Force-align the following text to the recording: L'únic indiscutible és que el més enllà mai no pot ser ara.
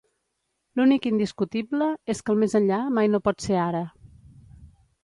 L'únic 0.79 1.05
indiscutible 1.09 1.91
és 2.15 2.25
que 2.25 2.35
el 2.35 2.43
més 2.45 2.59
enllà 2.61 2.81
mai 2.99 3.13
no 3.13 3.25
pot 3.29 3.47
ser 3.49 3.63
ara. 3.69 3.85